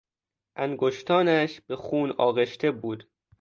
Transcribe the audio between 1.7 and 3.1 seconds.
خون آغشته بود.